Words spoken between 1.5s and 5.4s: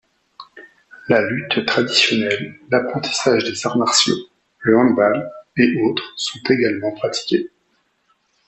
traditionnelle, l’apprentissage des arts martiaux, le handball